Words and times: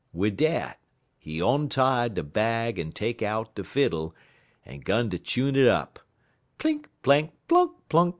Wid 0.13 0.35
dat 0.37 0.79
he 1.19 1.37
ontie 1.41 2.11
de 2.11 2.23
bag 2.23 2.79
en 2.79 2.91
take 2.91 3.21
out 3.21 3.53
de 3.53 3.63
fiddle, 3.63 4.15
en 4.65 4.79
'gun 4.79 5.11
ter 5.11 5.19
chune 5.19 5.55
'er 5.55 5.69
up 5.69 5.99
_plink, 6.57 6.85
plank, 7.03 7.33
plunk, 7.47 7.73
plink! 7.87 8.09